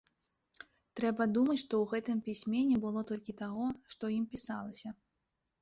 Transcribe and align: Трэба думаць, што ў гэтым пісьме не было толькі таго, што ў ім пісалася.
Трэба 0.99 1.27
думаць, 1.35 1.57
што 1.65 1.73
ў 1.83 1.91
гэтым 1.91 2.23
пісьме 2.29 2.63
не 2.71 2.81
было 2.87 2.99
толькі 3.13 3.37
таго, 3.43 3.69
што 3.91 3.99
ў 4.07 4.11
ім 4.23 4.29
пісалася. 4.33 4.89